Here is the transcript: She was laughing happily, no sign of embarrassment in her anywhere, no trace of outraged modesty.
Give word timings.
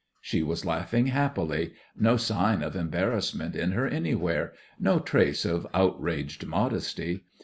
She 0.19 0.41
was 0.41 0.65
laughing 0.65 1.05
happily, 1.05 1.73
no 1.95 2.17
sign 2.17 2.63
of 2.63 2.75
embarrassment 2.75 3.55
in 3.55 3.73
her 3.73 3.85
anywhere, 3.85 4.51
no 4.79 4.97
trace 4.99 5.45
of 5.45 5.67
outraged 5.75 6.43
modesty. 6.47 7.25